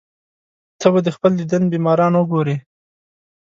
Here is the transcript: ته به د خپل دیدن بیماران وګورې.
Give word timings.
ته 0.79 0.87
به 0.93 0.99
د 1.05 1.07
خپل 1.15 1.31
دیدن 1.39 1.63
بیماران 1.73 2.13
وګورې. 2.15 2.55